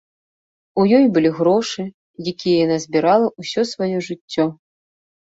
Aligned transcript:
У 0.83 0.85
ёй 0.99 1.05
былі 1.17 1.29
грошы, 1.41 1.85
якія 2.33 2.57
яна 2.65 2.81
збірала 2.89 3.31
ўсё 3.39 3.61
сваё 3.77 3.95
жыццё. 4.13 4.53